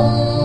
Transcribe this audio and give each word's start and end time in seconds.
Kom 0.00 0.39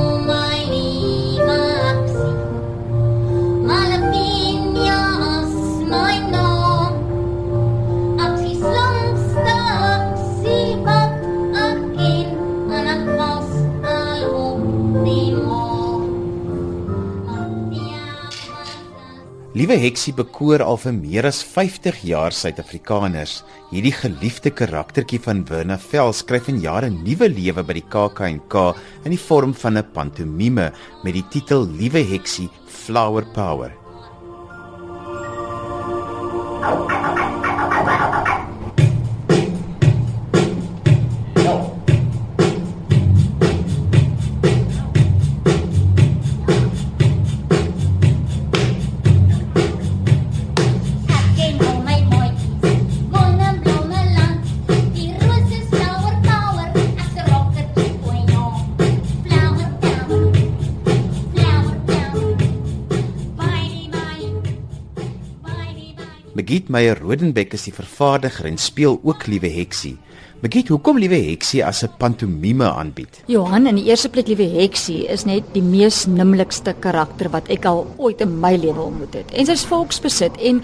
Liewe 19.65 19.81
Heksie 19.81 20.11
bekoor 20.13 20.61
al 20.61 20.77
vir 20.77 20.93
meer 20.93 21.25
as 21.25 21.39
50 21.41 22.03
jaar 22.05 22.35
Suid-Afrikaners. 22.37 23.39
Hierdie 23.71 23.95
geliefde 23.97 24.51
karaktertjie 24.53 25.17
van 25.25 25.41
Werner 25.49 25.81
Vel 25.81 26.13
skryf 26.13 26.51
in 26.53 26.59
jare 26.61 26.91
nuwe 26.93 27.31
lewe 27.33 27.63
by 27.65 27.73
die 27.79 27.83
KAK&K 27.95 28.61
in 29.09 29.15
die 29.15 29.17
vorm 29.23 29.55
van 29.57 29.79
'n 29.81 29.89
pantomime 29.95 30.67
met 31.01 31.17
die 31.17 31.25
titel 31.33 31.65
Liewe 31.65 32.05
Heksie 32.05 32.45
Flower 32.67 33.25
Power. 33.33 33.73
Ek 36.61 36.94
Magiet 66.45 66.67
Meyer 66.69 66.99
Rodenbeck 67.01 67.55
is 67.57 67.63
die 67.65 67.71
vervaardiger 67.73 68.45
en 68.45 68.59
speel 68.61 68.99
ook 69.01 69.23
Liewe 69.25 69.49
Heksie. 69.49 69.95
Magiet, 70.43 70.67
hoekom 70.69 70.99
Liewe 71.01 71.17
Heksie 71.17 71.63
as 71.65 71.81
'n 71.81 71.89
pantomime 71.97 72.69
aanbied? 72.69 73.23
Johan 73.25 73.65
in 73.65 73.75
die 73.75 73.85
eerste 73.89 74.09
plek 74.09 74.27
liewe 74.27 74.45
Heksie 74.61 75.07
is 75.07 75.25
net 75.25 75.41
die 75.53 75.63
mees 75.63 76.05
nimmelikste 76.05 76.75
karakter 76.79 77.31
wat 77.31 77.49
ek 77.49 77.65
al 77.65 77.87
ooit 77.97 78.21
in 78.21 78.39
my 78.39 78.55
lewe 78.55 78.81
ontmoet 78.81 79.13
het. 79.13 79.31
En 79.31 79.45
sy's 79.45 79.65
volksbesit 79.65 80.37
en 80.37 80.61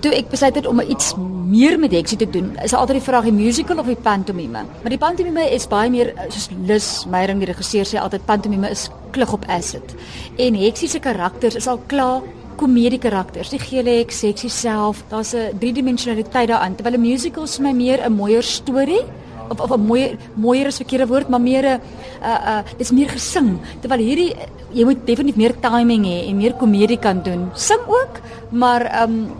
toe 0.00 0.12
ek 0.14 0.30
besluit 0.30 0.54
het 0.54 0.66
om 0.66 0.80
iets 0.80 1.14
meer 1.50 1.78
met 1.78 1.90
Heksie 1.90 2.18
te 2.18 2.30
doen, 2.30 2.56
is 2.62 2.72
altyd 2.72 3.02
die 3.02 3.08
vraag 3.10 3.24
die 3.24 3.32
musical 3.32 3.78
of 3.78 3.86
die 3.86 3.96
pantomime. 3.96 4.62
Maar 4.82 4.90
die 4.90 4.98
pantomime 4.98 5.50
is 5.50 5.66
baie 5.66 5.90
meer 5.90 6.14
eh, 6.14 6.30
soos 6.30 6.48
Lis 6.66 7.06
Meyering 7.10 7.38
die 7.38 7.50
regisseur 7.50 7.84
sê 7.84 7.98
altyd 7.98 8.24
pantomime 8.24 8.70
is 8.70 8.88
klug 9.10 9.32
op 9.32 9.44
acid. 9.48 9.94
En 10.36 10.54
Heksie 10.54 10.88
se 10.88 11.00
karakters 11.00 11.54
is 11.54 11.66
al 11.66 11.82
klaar 11.86 12.22
komedie 12.56 12.98
karakters. 12.98 13.50
Die 13.50 13.58
gele 13.58 13.98
heks, 13.98 14.22
Heksie 14.22 14.50
self, 14.50 15.04
daar's 15.10 15.34
'n 15.34 15.58
driedimensionaliteit 15.58 16.48
daaraan. 16.48 16.76
Terwyl 16.76 16.94
'n 16.94 17.00
musical 17.00 17.46
vir 17.46 17.62
my 17.62 17.72
meer 17.72 17.98
'n 18.04 18.12
mooier 18.12 18.42
storie 18.42 19.04
of 19.50 19.60
of 19.60 19.70
'n 19.70 19.86
mooi 19.86 20.16
mooier 20.34 20.66
is 20.66 20.76
verkeerde 20.76 21.06
woord, 21.06 21.28
maar 21.28 21.40
meer 21.40 21.64
'n 21.64 21.80
uh 22.22 22.40
uh 22.50 22.62
dis 22.78 22.90
meer 22.90 23.08
gesing. 23.08 23.58
Terwyl 23.80 23.98
hierdie 23.98 24.34
jy 24.72 24.84
moet 24.84 25.06
definitief 25.06 25.36
meer 25.36 25.54
timing 25.60 26.04
hê 26.04 26.28
en 26.28 26.36
meer 26.36 26.54
komedie 26.54 26.98
kan 26.98 27.22
doen. 27.22 27.50
Sing 27.54 27.80
ook, 27.86 28.20
maar 28.50 29.02
um 29.02 29.32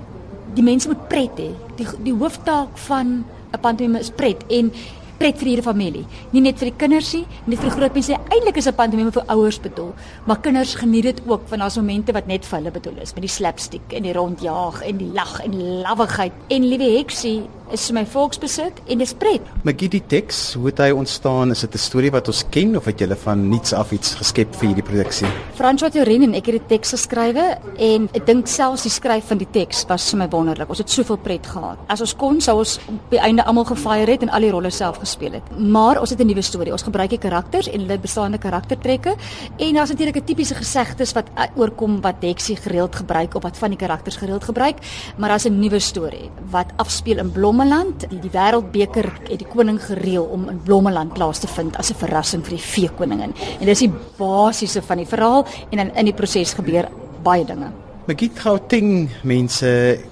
die 0.54 0.62
mense 0.62 0.88
moet 0.88 1.08
pret 1.08 1.38
hê. 1.38 1.50
Die 1.76 1.86
die 2.02 2.14
hooftaak 2.14 2.78
van 2.86 3.24
'n 3.52 3.60
pantomime 3.60 3.98
is 3.98 4.10
pret 4.10 4.44
en 4.48 4.72
pret 5.18 5.38
vir 5.38 5.44
die 5.44 5.54
hele 5.54 5.62
familie. 5.62 6.04
Nie 6.32 6.40
net 6.40 6.58
vir 6.58 6.70
die 6.70 6.76
kinders 6.76 7.12
nie, 7.14 7.24
nie 7.46 7.56
vir 7.56 7.70
groot 7.70 7.94
mense 7.94 8.12
nie. 8.12 8.20
Eintlik 8.30 8.56
is 8.56 8.68
'n 8.68 8.74
pantomime 8.74 9.12
vir 9.12 9.24
ouers 9.28 9.58
bedoel, 9.58 9.92
maar 10.26 10.40
kinders 10.40 10.74
geniet 10.74 11.04
dit 11.04 11.22
ook 11.26 11.48
want 11.48 11.60
daar's 11.60 11.76
momente 11.76 12.12
wat 12.12 12.26
net 12.26 12.44
vir 12.44 12.58
hulle 12.58 12.70
bedoel 12.70 13.02
is 13.02 13.14
met 13.14 13.22
die 13.22 13.28
slapstick 13.28 13.92
en 13.92 14.02
die 14.02 14.12
rondjaag 14.12 14.82
en 14.82 14.96
die 14.96 15.12
lag 15.12 15.40
en 15.44 15.82
lawwigheid. 15.82 16.32
En 16.48 16.68
liewe 16.68 16.98
Heksie 16.98 17.42
is 17.72 17.86
my 17.96 18.04
volksbesit 18.06 18.80
en 18.92 19.00
dis 19.00 19.14
pret. 19.16 19.44
Magiet 19.64 19.94
die 19.96 20.02
teks, 20.06 20.40
hoe 20.58 20.68
het 20.68 20.82
hy 20.84 20.90
ontstaan? 20.94 21.50
Is 21.50 21.60
dit 21.60 21.74
'n 21.74 21.78
storie 21.78 22.10
wat 22.10 22.28
ons 22.28 22.44
ken 22.50 22.76
of 22.76 22.84
het 22.84 23.00
jy 23.00 23.16
van 23.16 23.48
niets 23.48 23.72
af 23.72 23.92
iets 23.92 24.14
geskep 24.14 24.54
vir 24.54 24.68
hierdie 24.68 24.84
produksie? 24.84 25.26
François 25.54 25.90
Turin 25.90 26.22
en 26.22 26.34
ek 26.34 26.46
het 26.46 26.54
die 26.54 26.76
teks 26.76 26.90
geskrywe 26.90 27.58
en 27.78 28.08
ek 28.14 28.26
dink 28.26 28.46
selfs 28.46 28.82
die 28.82 28.90
skryf 28.90 29.24
van 29.24 29.38
die 29.38 29.50
teks 29.50 29.84
was 29.88 30.10
vir 30.10 30.18
my 30.18 30.28
wonderlik. 30.28 30.68
Ons 30.68 30.78
het 30.78 30.90
soveel 30.90 31.16
pret 31.16 31.46
gehad. 31.46 31.78
As 31.88 32.00
ons 32.00 32.14
kon, 32.16 32.40
sou 32.40 32.58
ons 32.58 32.78
op 32.88 33.10
die 33.10 33.18
einde 33.18 33.44
almal 33.44 33.64
gefire 33.64 34.10
het 34.10 34.22
en 34.22 34.28
al 34.28 34.40
die 34.40 34.50
rolle 34.50 34.70
self 34.70 34.98
gespeel 35.04 35.38
het. 35.38 35.46
Maar 35.58 36.00
ons 36.00 36.10
het 36.10 36.20
'n 36.20 36.26
nuwe 36.26 36.42
storie. 36.42 36.72
Ons 36.72 36.82
gebruik 36.82 37.10
die 37.10 37.18
karakters 37.18 37.68
en 37.68 37.80
hulle 37.80 37.98
bestaande 37.98 38.38
karaktertrekke 38.38 39.14
en 39.56 39.74
daar's 39.74 39.90
natuurlik 39.90 40.16
'n 40.16 40.24
tipiese 40.24 40.54
gesegdes 40.54 41.12
wat 41.12 41.26
uh, 41.36 41.44
oorkom 41.56 42.00
wat 42.00 42.20
Dexie 42.20 42.56
gereeld 42.56 42.96
gebruik 42.96 43.34
of 43.34 43.42
wat 43.42 43.58
van 43.58 43.70
die 43.70 43.78
karakters 43.78 44.16
gereeld 44.16 44.44
gebruik, 44.44 44.76
maar 45.16 45.28
daar's 45.28 45.44
'n 45.44 45.58
nuwe 45.58 45.78
storie 45.78 46.30
wat 46.50 46.66
afspeel 46.76 47.18
in 47.18 47.32
Blommeland. 47.32 48.08
Die, 48.08 48.18
die 48.18 48.30
Wêreldbeker 48.30 49.12
het 49.28 49.38
die 49.38 49.48
koning 49.48 49.82
gereël 49.82 50.24
om 50.24 50.48
in 50.48 50.60
Blommeland 50.62 51.12
plaas 51.12 51.38
te 51.38 51.46
vind 51.46 51.76
as 51.76 51.90
'n 51.90 51.94
verrassing 51.94 52.42
vir 52.42 52.56
die 52.56 52.64
veekoningin. 52.64 53.34
En 53.60 53.66
dis 53.66 53.78
die 53.78 53.92
basiese 54.16 54.82
van 54.82 54.96
die 54.96 55.06
verhaal 55.06 55.46
en 55.70 55.76
dan 55.76 55.94
in 55.94 56.04
die 56.04 56.14
proses 56.14 56.52
gebeur 56.52 56.88
baie 57.22 57.44
dinge. 57.44 57.83
Magiet 58.04 58.36
Gauteng 58.36 59.06
mense 59.24 59.68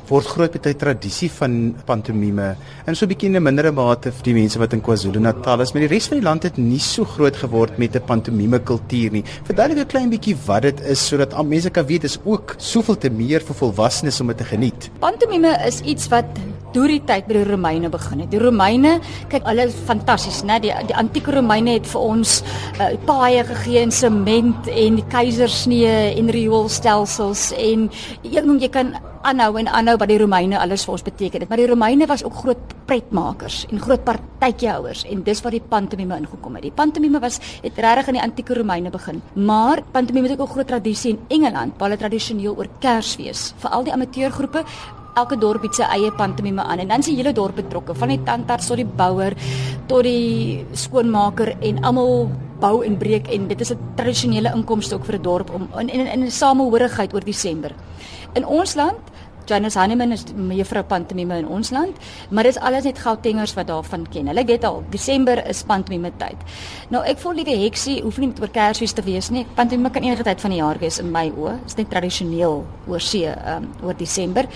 word 0.08 0.28
groot 0.32 0.54
met 0.56 0.66
'n 0.66 0.78
tradisie 0.80 1.28
van 1.28 1.76
pantomime 1.84 2.56
en 2.86 2.96
so 2.96 3.04
'n 3.04 3.08
bietjie 3.12 3.28
in 3.28 3.36
'n 3.36 3.42
mindere 3.42 3.70
mate 3.70 4.10
vir 4.10 4.24
die 4.24 4.32
mense 4.32 4.58
wat 4.58 4.72
in 4.72 4.80
KwaZulu-Natal 4.80 5.60
is, 5.60 5.72
maar 5.72 5.82
die 5.82 5.92
res 5.92 6.08
van 6.08 6.16
die 6.16 6.24
land 6.24 6.42
het 6.42 6.56
nie 6.56 6.80
so 6.80 7.04
groot 7.04 7.36
geword 7.36 7.76
met 7.76 7.94
'n 7.94 8.00
pantomime 8.06 8.58
kultuur 8.60 9.12
nie. 9.12 9.24
Verduidelik 9.44 9.84
'n 9.84 9.92
klein 9.92 10.10
bietjie 10.10 10.36
wat 10.46 10.62
dit 10.62 10.80
is 10.80 11.06
sodat 11.06 11.36
mense 11.44 11.70
kan 11.70 11.84
weet 11.84 12.00
dis 12.00 12.18
ook 12.24 12.54
soveel 12.56 12.96
te 12.96 13.10
meer 13.10 13.40
vir 13.40 13.54
volwassenes 13.54 14.20
om 14.20 14.28
dit 14.28 14.38
te 14.38 14.44
geniet. 14.44 14.90
Pantomime 14.98 15.52
is 15.66 15.80
iets 15.80 16.08
wat 16.08 16.24
deur 16.74 16.88
die 16.88 17.02
tyd 17.08 17.28
by 17.28 17.38
die 17.38 17.44
Romeine 17.50 17.90
begin 17.92 18.24
het. 18.24 18.30
Die 18.32 18.40
Romeine, 18.42 18.98
kyk, 19.28 19.46
hulle 19.48 19.68
is 19.68 19.78
fantasties, 19.88 20.42
né? 20.48 20.58
Die 20.62 20.72
die 20.88 20.96
antieke 20.98 21.34
Romeine 21.34 21.76
het 21.76 21.86
vir 21.86 22.02
ons 22.02 22.40
uh, 22.80 22.92
paaie 23.06 23.44
gegee 23.48 23.82
en 23.82 23.94
sement 23.94 24.68
en 24.72 25.00
die 25.00 25.08
keisersnee 25.12 26.12
en 26.18 26.32
rioolstelsels 26.32 27.50
en 27.58 27.88
ek 28.22 28.44
noem 28.44 28.60
jy 28.62 28.70
kan 28.72 28.94
aanhou 29.22 29.56
en 29.60 29.68
aanhou 29.70 29.94
wat 30.00 30.10
die 30.10 30.18
Romeine 30.20 30.58
alles 30.58 30.84
vir 30.86 30.96
ons 30.96 31.04
beteken 31.06 31.44
het. 31.44 31.50
Maar 31.50 31.62
die 31.62 31.68
Romeine 31.70 32.06
was 32.10 32.24
ook 32.26 32.40
groot 32.42 32.74
pretmakers 32.90 33.62
en 33.70 33.80
groot 33.80 34.02
partytjiehouers 34.06 35.04
en 35.10 35.22
dis 35.26 35.42
waar 35.44 35.54
die 35.54 35.62
pantomime 35.74 36.18
ingekom 36.22 36.58
het. 36.58 36.66
Die 36.66 36.74
pantomime 36.74 37.20
was 37.22 37.38
het 37.62 37.78
regtig 37.78 38.10
in 38.12 38.18
die 38.18 38.24
antieke 38.24 38.56
Romeine 38.58 38.90
begin. 38.90 39.22
Maar 39.34 39.82
pantomime 39.92 40.28
het 40.28 40.40
ook 40.40 40.48
'n 40.48 40.52
groot 40.52 40.66
tradisie 40.66 41.10
in 41.12 41.20
Engeland, 41.28 41.78
waar 41.78 41.88
hulle 41.88 42.00
tradisioneel 42.00 42.56
oor 42.56 42.68
Kersfees, 42.80 43.54
veral 43.58 43.84
die 43.84 43.92
amateurgroepe 43.92 44.64
elke 45.14 45.36
dorp 45.36 45.62
het 45.62 45.74
sy 45.74 45.82
eie 45.82 46.12
pantomime 46.16 46.62
aan 46.62 46.78
en 46.78 46.88
dan 46.88 47.04
is 47.04 47.10
die 47.10 47.16
hele 47.16 47.32
dorp 47.32 47.56
betrokke 47.56 47.94
van 47.94 48.08
die 48.08 48.22
tandarts 48.24 48.66
tot 48.66 48.80
die 48.80 48.86
bouer 48.86 49.36
tot 49.86 50.02
die 50.04 50.64
skoonmaker 50.72 51.56
en 51.60 51.82
almal 51.84 52.30
bou 52.62 52.82
en 52.86 52.96
breek 52.98 53.28
en 53.34 53.48
dit 53.48 53.60
is 53.60 53.72
'n 53.72 53.78
tradisionele 53.96 54.52
inkomste 54.54 54.94
ook 54.94 55.04
vir 55.04 55.18
'n 55.18 55.22
dorp 55.22 55.50
om 55.50 55.68
in 55.78 55.88
in, 55.88 56.06
in 56.06 56.22
'n 56.24 56.30
samehorigheid 56.30 57.14
oor 57.14 57.24
Desember. 57.24 57.72
In 58.34 58.46
ons 58.46 58.74
land 58.74 59.00
Janice 59.46 59.78
Hanneman 59.78 60.12
is 60.12 60.24
mevrou 60.34 60.82
pantomime 60.86 61.38
in 61.42 61.48
ons 61.48 61.70
land, 61.74 61.96
maar 62.30 62.46
dis 62.46 62.58
alles 62.58 62.84
net 62.84 62.98
Gautengers 63.02 63.54
wat 63.54 63.68
daarvan 63.70 64.06
ken. 64.10 64.30
Hulle 64.30 64.44
weet 64.48 64.64
al, 64.64 64.82
Desember 64.90 65.42
is 65.48 65.62
pantomime 65.66 66.12
tyd. 66.20 66.38
Nou 66.94 67.02
ek 67.08 67.20
voel 67.22 67.40
liewe 67.40 67.56
Heksie 67.64 68.00
hoef 68.02 68.20
nie 68.22 68.30
oor 68.40 68.52
Kersfees 68.52 68.94
te 68.96 69.04
wees 69.06 69.30
nie. 69.34 69.44
Pantomime 69.56 69.90
kan 69.90 70.06
enige 70.06 70.26
tyd 70.26 70.40
van 70.40 70.54
die 70.54 70.60
jaar 70.60 70.80
wees 70.82 71.00
in 71.02 71.10
my 71.12 71.28
oë. 71.30 71.56
Dit 71.62 71.74
is 71.74 71.80
net 71.80 71.90
tradisioneel 71.90 72.62
oor 72.90 73.02
see, 73.02 73.28
um, 73.28 73.70
oor 73.82 73.96
Desember. 73.98 74.48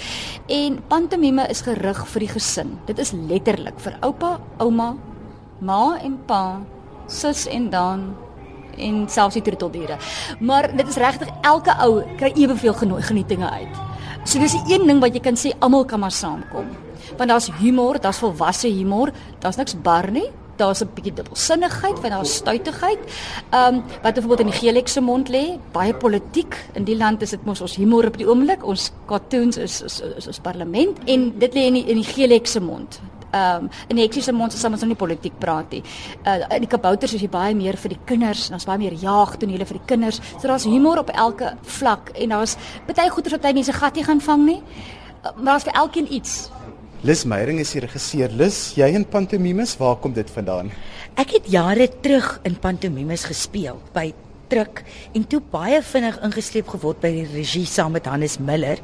En 0.46 0.78
pantomime 0.88 1.48
is 1.50 1.64
gerig 1.66 2.04
vir 2.12 2.26
die 2.26 2.32
gesin. 2.36 2.76
Dit 2.86 3.02
is 3.02 3.12
letterlik 3.16 3.80
vir 3.82 3.98
oupa, 4.06 4.36
ouma, 4.62 4.94
ma 5.60 5.96
en 6.02 6.18
pa, 6.28 6.44
sus 7.08 7.46
en 7.50 7.70
dan 7.70 8.06
en 8.76 9.04
selfs 9.08 9.38
die 9.38 9.42
troeteldiere. 9.42 9.96
Maar 10.40 10.70
dit 10.76 10.88
is 10.88 10.98
regtig 11.00 11.30
elke 11.42 11.74
ou 11.84 12.02
kry 12.20 12.32
eweveel 12.36 12.74
genooi 12.76 13.02
genietinge 13.02 13.50
uit. 13.50 13.84
So 14.26 14.40
dis 14.42 14.56
een 14.66 14.88
ding 14.88 14.98
wat 14.98 15.14
jy 15.14 15.20
kan 15.22 15.36
sê 15.38 15.52
almal 15.62 15.84
kan 15.86 16.00
maar 16.02 16.10
saamkom. 16.10 16.66
Want 17.16 17.30
daar's 17.30 17.46
humor, 17.60 18.00
daar's 18.02 18.18
volwasse 18.18 18.66
humor, 18.66 19.12
daar's 19.38 19.56
niks 19.60 19.76
bar 19.78 20.10
nie. 20.10 20.26
Daar's 20.58 20.82
'n 20.82 20.88
bietjie 20.94 21.12
dubbelsinnigheid, 21.14 22.00
want 22.00 22.12
daar's 22.14 22.34
stuitigheid. 22.34 22.98
Ehm 23.52 23.74
um, 23.74 23.84
wat 24.02 24.14
byvoorbeeld 24.14 24.40
in 24.40 24.50
die 24.50 24.58
Gelek 24.58 24.88
se 24.88 25.00
mond 25.00 25.28
lê, 25.28 25.60
baie 25.72 25.94
politiek. 25.94 26.56
In 26.74 26.84
die 26.84 26.96
land 26.96 27.22
is 27.22 27.30
dit 27.30 27.44
mos 27.44 27.60
ons 27.60 27.76
humor 27.76 28.06
op 28.06 28.16
die 28.16 28.28
oomblik. 28.28 28.64
Ons 28.64 28.90
cartoons 29.06 29.56
is 29.56 29.82
is 29.82 30.00
is 30.16 30.26
ons 30.26 30.40
parlement 30.40 30.98
en 31.04 31.38
dit 31.38 31.54
lê 31.54 31.60
in 31.60 31.72
die, 31.72 31.84
in 31.86 31.96
die 31.96 32.12
Gelek 32.12 32.46
se 32.46 32.60
mond. 32.60 33.00
Ehm 33.36 33.64
um, 33.64 33.70
in 33.90 33.98
die 33.98 34.04
Heksie 34.06 34.22
se 34.22 34.32
mond 34.32 34.54
sal 34.54 34.72
ons 34.72 34.82
nou 34.84 34.90
nie 34.92 34.98
politiek 34.98 35.34
praat 35.42 35.72
nie. 35.74 35.82
Uh 36.24 36.38
in 36.56 36.64
die 36.64 36.72
kabouters 36.72 37.16
is 37.16 37.24
jy 37.24 37.30
baie 37.32 37.54
meer 37.54 37.76
vir 37.82 37.96
die 37.96 38.02
kinders, 38.08 38.48
daar's 38.52 38.68
baie 38.68 38.80
meer 38.80 38.96
jaagtonele 39.02 39.66
vir 39.68 39.80
die 39.80 39.86
kinders. 39.92 40.20
So 40.38 40.48
daar's 40.48 40.68
humor 40.68 41.02
op 41.02 41.10
elke 41.14 41.54
vlak 41.78 42.12
en 42.14 42.36
daar's 42.36 42.56
baie 42.88 43.10
goeie 43.10 43.34
wat 43.36 43.44
jy 43.44 43.54
mense 43.60 43.72
gat 43.72 43.98
nie 43.98 44.04
gaan 44.04 44.20
vang 44.20 44.46
nie. 44.46 44.60
Uh, 44.60 45.34
maar 45.36 45.56
daar's 45.56 45.68
vir 45.68 45.80
elkeen 45.82 46.12
iets. 46.12 46.36
Lis 47.06 47.24
Meyering 47.28 47.60
is 47.60 47.70
die 47.74 47.80
regisseur. 47.84 48.32
Lis, 48.32 48.72
jy 48.74 48.88
in 48.96 49.04
pantomimes, 49.04 49.76
waar 49.78 49.98
kom 50.00 50.14
dit 50.16 50.30
vandaan? 50.32 50.72
Ek 51.20 51.36
het 51.36 51.50
jare 51.52 51.86
terug 52.02 52.38
in 52.48 52.56
pantomimes 52.60 53.26
gespeel 53.28 53.78
by 53.94 54.08
druk 54.48 54.82
en 55.12 55.26
toe 55.26 55.40
baie 55.50 55.82
vinnig 55.82 56.18
ingesleep 56.22 56.68
geword 56.68 57.00
by 57.00 57.10
die 57.10 57.26
regie 57.34 57.66
saam 57.66 57.92
met 57.92 58.06
Hannes 58.06 58.38
Miller. 58.38 58.78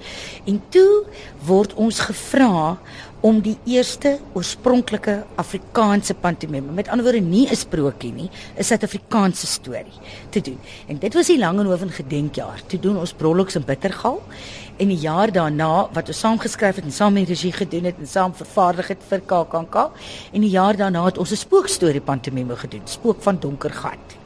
En 0.46 0.60
toe 0.74 1.04
word 1.46 1.74
ons 1.74 2.00
gevra 2.00 2.78
om 3.22 3.38
die 3.42 3.54
eerste 3.70 4.16
oorspronklike 4.34 5.20
Afrikaanse 5.38 6.14
pantomime, 6.18 6.74
met 6.74 6.88
ander 6.90 7.06
woorde 7.06 7.20
nie 7.22 7.46
'n 7.46 7.56
sprokie 7.56 8.12
nie, 8.12 8.30
'n 8.58 8.64
Suid-Afrikaanse 8.64 9.46
storie 9.46 9.98
te 10.30 10.40
doen. 10.40 10.58
En 10.88 10.98
dit 10.98 11.14
was 11.14 11.26
die 11.26 11.38
Langehoven 11.38 11.90
gedenkjaar. 11.90 12.62
Toe 12.66 12.80
doen 12.80 12.98
ons 12.98 13.12
Brolloks 13.12 13.54
in 13.54 13.64
Bittergal 13.64 14.22
en 14.76 14.88
die 14.88 14.98
jaar 14.98 15.32
daarna 15.32 15.88
wat 15.92 16.08
ons 16.08 16.18
saam 16.18 16.38
geskryf 16.38 16.76
het 16.76 16.84
en 16.84 16.92
saam 16.92 17.12
met 17.12 17.28
regie 17.28 17.52
gedoen 17.52 17.84
het 17.84 17.94
en 17.98 18.06
saam 18.06 18.34
vervaardig 18.34 18.88
het 18.88 19.02
vir 19.08 19.20
KAKNK 19.20 19.90
en 20.32 20.40
die 20.40 20.50
jaar 20.50 20.76
daarna 20.76 21.04
het 21.04 21.18
ons 21.18 21.30
'n 21.30 21.36
spookstorie 21.36 22.00
pantomime 22.00 22.56
gedoen, 22.56 22.82
Spook 22.84 23.22
van 23.22 23.38
Donker 23.38 23.70
Gat. 23.70 24.21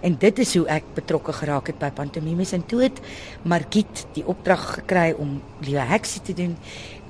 En 0.00 0.16
dit 0.18 0.38
is 0.38 0.54
hoe 0.56 0.66
ek 0.66 0.84
betrokke 0.94 1.32
geraak 1.32 1.66
het 1.66 1.78
by 1.78 1.90
pantomimes 1.94 2.52
en 2.52 2.66
toe 2.66 2.82
het 2.82 3.00
Margit 3.42 4.06
die 4.16 4.26
opdrag 4.26 4.64
gekry 4.78 5.12
om 5.18 5.40
Liewe 5.60 5.84
Heksie 5.92 6.22
te 6.22 6.34
doen. 6.34 6.56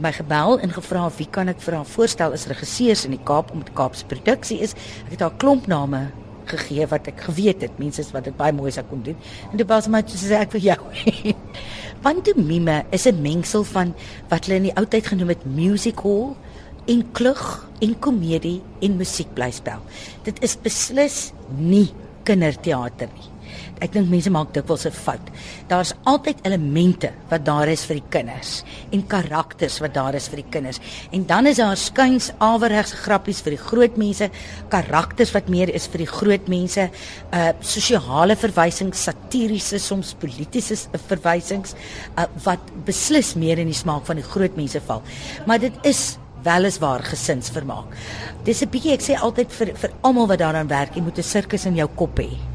My 0.02 0.12
gebel 0.12 0.58
en 0.60 0.72
gevra 0.72 1.08
wie 1.16 1.28
kan 1.30 1.48
ek 1.48 1.60
vir 1.60 1.80
haar 1.80 1.88
voorstel 1.88 2.32
as 2.32 2.48
regisseurs 2.50 3.06
in 3.08 3.16
die 3.16 3.24
Kaap 3.24 3.52
om 3.52 3.64
dit 3.64 3.72
Kaapse 3.76 4.06
produksie 4.06 4.60
is. 4.64 4.76
Ek 5.06 5.16
het 5.16 5.24
haar 5.26 5.38
klomp 5.38 5.66
name 5.70 6.08
gegee 6.50 6.86
wat 6.90 7.06
ek 7.10 7.22
geweet 7.28 7.62
het 7.64 7.78
mense 7.80 8.04
wat 8.12 8.26
dit 8.28 8.36
baie 8.36 8.54
mooi 8.54 8.72
sou 8.74 8.84
kon 8.88 9.02
doen. 9.06 9.18
En 9.50 9.60
dit 9.60 9.68
was 9.68 9.88
my 9.88 10.02
soos 10.06 10.30
ek 10.36 10.54
vir 10.56 10.72
jou. 10.72 10.78
Pantomime 12.04 12.82
is 12.90 13.06
'n 13.06 13.22
mengsel 13.22 13.64
van 13.64 13.94
wat 14.28 14.46
hulle 14.46 14.58
in 14.58 14.68
die 14.70 14.76
ou 14.76 14.86
tyd 14.86 15.06
genoem 15.06 15.28
het 15.28 15.44
music 15.46 16.02
hall 16.02 16.34
en 16.86 17.04
klug 17.12 17.68
en 17.80 17.98
komedie 17.98 18.60
en 18.80 18.96
musiekblyspel. 18.96 19.78
Dit 20.26 20.42
is 20.42 20.56
beslis 20.56 21.32
nie 21.58 21.90
kinderteater 22.24 23.08
nie. 23.12 23.32
Ek 23.82 23.90
dink 23.90 24.12
mense 24.12 24.30
maak 24.30 24.52
dikwels 24.54 24.86
'n 24.86 24.94
fout. 24.94 25.26
Daar's 25.68 25.92
altyd 26.06 26.38
elemente 26.46 27.10
wat 27.30 27.44
daar 27.44 27.68
is 27.68 27.84
vir 27.84 27.98
die 27.98 28.08
kinders 28.10 28.62
en 28.92 29.06
karakters 29.06 29.80
wat 29.80 29.94
daar 29.94 30.14
is 30.14 30.28
vir 30.28 30.42
die 30.42 30.50
kinders. 30.50 30.78
En 31.10 31.26
dan 31.26 31.46
is 31.46 31.56
daar 31.56 31.76
skuins 31.76 32.30
awerregse 32.38 32.96
grappies 32.96 33.42
vir 33.42 33.56
die 33.56 33.64
groot 33.64 33.96
mense, 33.96 34.30
karakters 34.68 35.32
wat 35.32 35.48
meer 35.48 35.68
is 35.74 35.88
vir 35.88 35.98
die 35.98 36.06
groot 36.06 36.48
mense, 36.48 36.90
uh 37.32 37.52
sosiale 37.60 38.36
verwysings, 38.36 39.02
satiriese, 39.02 39.78
soms 39.78 40.14
politiese 40.14 40.76
verwysings 41.08 41.74
uh 42.16 42.26
wat 42.44 42.60
beslis 42.86 43.34
meer 43.34 43.58
in 43.58 43.66
die 43.66 43.74
smaak 43.74 44.06
van 44.06 44.16
die 44.16 44.30
groot 44.30 44.56
mense 44.56 44.80
val. 44.80 45.02
Maar 45.46 45.58
dit 45.58 45.72
is 45.82 46.18
weliswaar 46.42 47.02
gesinsvermaak. 47.02 47.86
Dis 48.44 48.62
'n 48.62 48.70
bietjie 48.70 48.92
ek 48.92 49.02
sê 49.02 49.14
altyd 49.16 49.52
vir 49.52 49.74
vir 49.74 49.90
almal 50.02 50.26
wat 50.26 50.38
daaraan 50.38 50.68
werk, 50.68 50.96
jy 50.96 51.02
moet 51.02 51.18
'n 51.18 51.22
sirkus 51.22 51.66
in 51.66 51.76
jou 51.76 51.88
kop 51.88 52.18
hê 52.18 52.52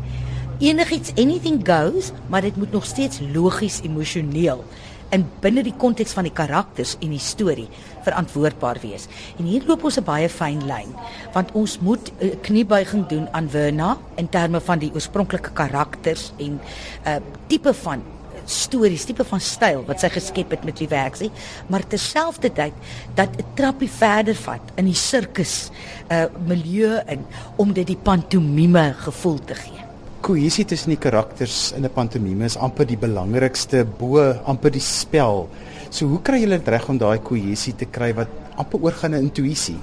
enigiets 0.59 1.13
anything 1.17 1.61
goes, 1.65 2.11
maar 2.29 2.41
dit 2.41 2.55
moet 2.55 2.71
nog 2.71 2.85
steeds 2.85 3.19
logies 3.33 3.81
emosioneel 3.85 4.63
en 5.09 5.23
binne 5.39 5.61
die 5.63 5.75
konteks 5.79 6.11
van 6.17 6.25
die 6.27 6.33
karakters 6.35 6.97
en 6.99 7.13
die 7.13 7.21
storie 7.21 7.67
verantwoordbaar 8.03 8.81
wees. 8.81 9.05
En 9.39 9.47
hier 9.47 9.63
loop 9.67 9.85
ons 9.87 9.97
'n 9.97 10.03
baie 10.03 10.29
fyn 10.29 10.65
lyn, 10.67 10.91
want 11.33 11.51
ons 11.53 11.79
moet 11.79 12.11
'n 12.19 12.39
kniebuiging 12.41 13.07
doen 13.07 13.27
aan 13.31 13.49
Werna 13.51 13.97
in 14.17 14.29
terme 14.29 14.59
van 14.59 14.79
die 14.79 14.91
oorspronklike 14.93 15.51
karakters 15.53 16.33
en 16.37 16.59
'n 16.59 16.59
uh, 17.07 17.15
tipe 17.47 17.73
van 17.73 18.01
stories, 18.47 19.05
tipe 19.05 19.23
van 19.27 19.43
styl 19.43 19.83
wat 19.87 19.99
sy 19.99 20.09
geskep 20.09 20.55
het 20.55 20.63
met 20.67 20.77
die 20.79 20.89
werksie, 20.91 21.31
maar 21.67 21.87
terselfdertyd 21.87 22.73
dat 23.15 23.29
'n 23.37 23.45
trappie 23.55 23.91
verder 23.91 24.35
vat 24.35 24.73
in 24.75 24.85
die 24.85 24.95
sirkus 24.95 25.69
uh 26.09 26.25
milieu 26.47 27.01
in 27.07 27.25
om 27.57 27.73
dit 27.73 27.87
die 27.87 27.99
pantomime 28.03 28.93
gevoel 28.97 29.39
te 29.39 29.55
gee 29.55 29.87
kohesie 30.27 30.65
tussen 30.67 30.91
die 30.91 30.99
karakters 30.99 31.71
in 31.71 31.85
'n 31.85 31.93
pantomime 31.93 32.45
is 32.45 32.57
amper 32.57 32.85
die 32.85 32.97
belangrikste 32.97 33.85
bo 33.85 34.19
amper 34.43 34.71
die 34.71 34.83
spel. 34.83 35.47
So 35.89 36.07
hoe 36.07 36.21
kry 36.21 36.41
julle 36.41 36.57
dit 36.57 36.67
reg 36.67 36.89
om 36.89 36.97
daai 36.97 37.19
kohesie 37.19 37.75
te 37.75 37.85
kry 37.85 38.13
wat 38.13 38.27
amper 38.57 38.79
oorgaan 38.81 39.13
in 39.13 39.29
intuïsie? 39.29 39.77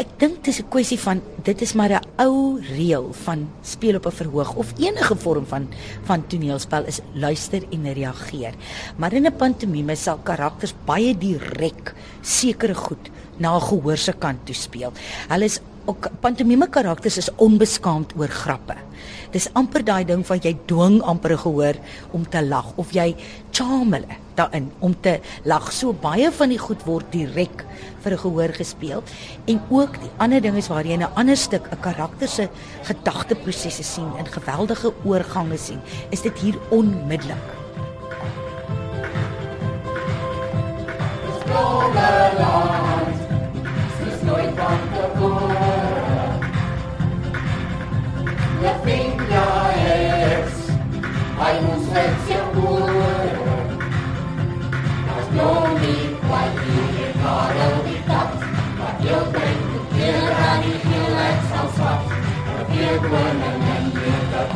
Ek 0.00 0.14
dink 0.16 0.38
dit 0.40 0.48
is 0.48 0.60
'n 0.62 0.70
kwessie 0.72 0.96
van 0.96 1.20
dit 1.44 1.60
is 1.60 1.74
maar 1.76 1.92
'n 1.92 2.06
ou 2.24 2.56
reël 2.56 3.12
van 3.24 3.40
speel 3.60 3.96
op 3.96 4.06
'n 4.06 4.18
verhoog 4.20 4.54
of 4.54 4.72
enige 4.78 5.14
vorm 5.14 5.44
van 5.46 5.68
van 6.08 6.26
toneelspel 6.26 6.86
is 6.86 7.00
luister 7.12 7.62
en 7.70 7.92
reageer. 7.92 8.54
Maar 8.96 9.12
in 9.12 9.26
'n 9.26 9.36
pantomime 9.36 9.94
sal 9.96 10.18
karakters 10.22 10.74
baie 10.86 11.12
direk 11.18 11.94
sekere 12.22 12.74
goed 12.74 13.10
na 13.36 13.58
gehoor 13.58 13.96
se 13.96 14.12
kant 14.12 14.46
toe 14.46 14.54
speel. 14.54 14.92
Hulle 15.28 15.44
is 15.44 15.60
ook 15.84 16.08
pantomime 16.20 16.68
karakters 16.68 17.16
is 17.16 17.34
onbeskaamd 17.36 18.12
oor 18.16 18.28
grappe. 18.28 18.76
Dis 19.30 19.50
amper 19.52 19.84
daai 19.84 20.04
ding 20.04 20.26
van 20.26 20.38
jy 20.38 20.56
dwing 20.66 21.02
amper 21.02 21.38
gehoor 21.38 21.74
om 22.10 22.28
te 22.28 22.42
lag 22.42 22.72
of 22.76 22.92
jy 22.92 23.16
charm 23.50 23.92
hulle 23.92 24.16
daarin 24.40 24.70
om 24.80 24.94
te 25.00 25.18
lag. 25.44 25.70
So 25.72 25.92
baie 25.92 26.30
van 26.32 26.52
die 26.52 26.60
goed 26.60 26.84
word 26.88 27.12
direk 27.12 27.64
vir 28.02 28.12
'n 28.12 28.22
gehoor 28.24 28.52
gespeel 28.56 29.02
en 29.46 29.60
ook 29.68 30.00
die 30.00 30.12
ander 30.18 30.40
ding 30.40 30.56
is 30.56 30.68
waar 30.68 30.86
jy 30.86 30.96
'n 30.96 31.14
ander 31.14 31.36
stuk 31.36 31.68
'n 31.70 31.80
karakter 31.80 32.28
se 32.28 32.48
gedagteprosesse 32.82 33.82
sien 33.82 34.10
en 34.18 34.26
geweldige 34.26 34.92
oorgange 35.04 35.58
sien. 35.58 35.80
Is 36.10 36.22
dit 36.22 36.38
hier 36.38 36.58
onmiddellik? 36.70 37.48
Stronger 41.40 42.09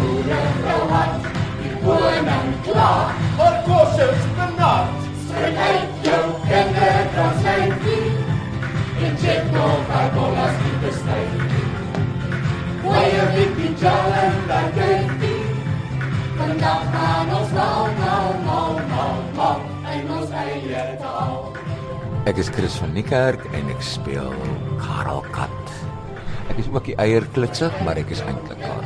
you're 0.04 0.22
the 0.22 0.24
food 0.24 0.30
and 0.30 0.64
the 0.64 0.76
what. 0.90 1.12
You 1.64 1.76
would 1.86 2.28
and 2.28 2.64
claw. 2.64 3.12
Of 3.46 3.64
course 3.66 3.98
it's 3.98 4.24
the 4.36 4.46
not. 4.58 4.86
Straight 5.26 5.56
out 5.56 6.04
your 6.04 6.24
kinder 6.46 6.94
cross-line 7.14 7.74
feet. 7.82 8.24
Inject 9.06 9.52
no 9.52 9.66
carbonas 9.88 10.54
to 10.62 10.70
the 10.80 10.92
state. 10.92 11.40
Weer 12.84 13.26
liep 13.36 13.56
die 13.56 13.74
daar. 13.80 14.24
Vandag 16.36 16.82
gaan 16.92 17.28
ons 17.36 17.50
nou 17.50 17.88
nou 17.98 18.34
nou 18.44 18.80
nou 18.88 19.12
nou 19.36 19.60
en 19.86 20.10
ons 20.10 20.30
eie 20.30 20.96
taal. 20.98 21.36
Ek 22.26 22.36
is 22.36 22.48
Chris 22.48 22.74
van 22.82 22.92
Niekerk 22.92 23.44
en 23.52 23.70
ek 23.70 23.82
speel 23.84 24.34
Karel 24.80 25.22
Kat. 25.30 25.74
Ek 26.50 26.58
is 26.58 26.68
ook 26.72 26.84
die 26.90 26.96
eierklitsig, 27.00 27.80
maar 27.86 27.96
ek 27.96 28.10
is 28.10 28.24
eintlik 28.26 28.60
Karel. 28.60 28.83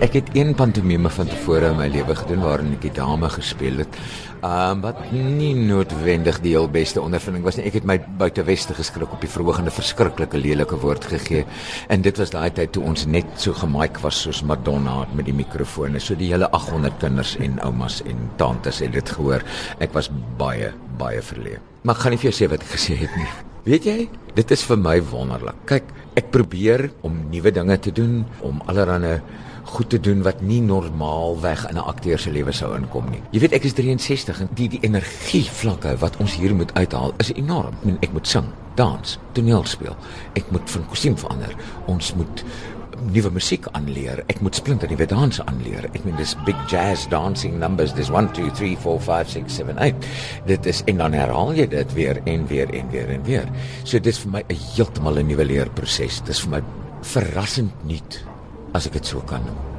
Ek 0.00 0.14
het 0.16 0.30
een 0.32 0.54
pantomime 0.56 1.10
van 1.12 1.28
tevore 1.28 1.68
in 1.74 1.76
my 1.76 1.86
lewe 1.92 2.14
gedoen 2.16 2.40
waarin 2.40 2.70
ek 2.72 2.86
die 2.86 2.92
dame 2.96 3.28
gespeel 3.28 3.82
het. 3.82 3.96
Ehm 4.40 4.78
um, 4.78 4.80
wat 4.80 5.00
nie 5.12 5.50
noodwendig 5.52 6.38
die 6.40 6.54
heel 6.54 6.68
beste 6.72 7.02
ondervinding 7.02 7.44
was 7.44 7.58
nie. 7.58 7.66
Ek 7.68 7.76
het 7.76 7.88
my 7.88 7.98
buiteweste 8.22 8.72
geskrik 8.78 9.12
op 9.12 9.20
die 9.20 9.28
verhoogende 9.28 9.74
verskriklike 9.76 10.40
lelike 10.40 10.78
woord 10.80 11.04
gegee. 11.04 11.44
En 11.92 12.00
dit 12.00 12.16
was 12.16 12.32
daai 12.32 12.48
tyd 12.56 12.72
toe 12.72 12.86
ons 12.88 13.04
net 13.04 13.28
so 13.36 13.52
gemaak 13.52 14.00
was 14.00 14.22
soos 14.24 14.40
Madonna 14.42 15.04
met 15.12 15.28
die 15.28 15.36
mikrofone. 15.36 16.00
So 16.00 16.16
die 16.16 16.30
hele 16.32 16.48
800 16.56 16.96
kinders 17.04 17.34
en 17.36 17.60
oumas 17.66 18.00
en 18.08 18.30
tantes 18.40 18.80
het 18.80 18.96
dit 18.96 19.12
gehoor. 19.18 19.44
Ek 19.84 19.92
was 19.92 20.08
baie 20.40 20.72
baie 20.96 21.20
verleë. 21.20 21.60
Maar 21.84 21.96
ek 21.96 22.02
gaan 22.06 22.16
nie 22.16 22.22
vir 22.24 22.30
jou 22.30 22.38
sê 22.40 22.48
wat 22.48 22.64
ek 22.64 22.72
gesê 22.72 22.96
het 23.04 23.20
nie. 23.20 23.28
Weet 23.68 23.84
jy, 23.84 24.08
dit 24.34 24.56
is 24.56 24.64
vir 24.64 24.80
my 24.80 24.96
wonderlik. 25.12 25.60
Kyk, 25.68 25.92
ek 26.16 26.32
probeer 26.32 26.88
om 27.04 27.26
nuwe 27.28 27.52
dinge 27.52 27.76
te 27.84 27.92
doen, 27.92 28.22
om 28.40 28.64
allerlei 28.64 29.18
goed 29.70 29.90
te 29.90 30.00
doen 30.00 30.22
wat 30.26 30.40
nie 30.42 30.60
normaalweg 30.60 31.68
in 31.68 31.76
'n 31.76 31.88
akteur 31.92 32.18
se 32.18 32.30
lewe 32.30 32.52
sou 32.52 32.74
inkom 32.76 33.10
nie. 33.10 33.22
Jy 33.30 33.40
weet 33.40 33.52
ek 33.52 33.64
is 33.64 33.74
63 33.74 34.40
en 34.40 34.48
die 34.54 34.68
die 34.68 34.82
energie 34.82 35.44
vlakke 35.50 35.96
wat 35.96 36.16
ons 36.16 36.34
hier 36.34 36.54
moet 36.54 36.74
uithaal 36.74 37.14
is 37.18 37.32
enorm. 37.32 37.74
Ek, 37.86 37.96
ek 38.00 38.12
moet 38.12 38.26
sing, 38.26 38.44
dans, 38.74 39.18
toneel 39.32 39.64
speel. 39.64 39.96
Ek 40.34 40.50
moet 40.50 40.70
van 40.70 40.86
kostuum 40.88 41.16
verander. 41.16 41.54
Ons 41.86 42.14
moet 42.14 42.44
nuwe 43.08 43.30
musiek 43.30 43.66
aanleer. 43.72 44.22
Ek 44.28 44.40
moet 44.44 44.54
splinter 44.54 44.90
nuwe 44.90 45.06
danse 45.06 45.44
aanleer. 45.48 45.88
Ek 45.92 46.04
meen 46.04 46.16
dis 46.20 46.34
big 46.46 46.56
jazz 46.70 47.06
dancing 47.12 47.58
numbers. 47.58 47.94
Dis 47.96 48.10
1 48.12 48.32
2 48.36 48.50
3 48.58 48.76
4 48.84 49.00
5 49.06 49.28
6 49.36 49.60
7 49.60 49.78
8. 49.78 50.10
Dit 50.46 50.66
is 50.66 50.82
en 50.90 50.96
dan 50.96 51.16
herhaal 51.16 51.54
jy 51.54 51.68
dit 51.72 51.94
weer 51.96 52.20
en 52.24 52.46
weer 52.50 52.74
en 52.74 52.90
weer 52.90 53.14
en 53.16 53.24
weer. 53.28 53.48
So 53.84 53.98
dis 53.98 54.18
vir 54.18 54.30
my 54.30 54.44
'n 54.48 54.56
heeltemal 54.74 55.18
'n 55.18 55.26
nuwe 55.26 55.44
leerproses. 55.44 56.22
Dis 56.24 56.40
vir 56.40 56.50
my 56.50 56.62
verrassend 57.02 57.72
nuut 57.84 58.29
as 58.74 58.86
ek 58.86 59.00
dit 59.00 59.06
so 59.06 59.20
kan 59.26 59.42
noem. 59.46 59.70